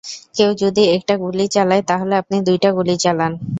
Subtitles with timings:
[0.35, 3.31] কেউ যদি একটা গুলি চালায় তাহলে আপনি দুইটা গুলি চালান।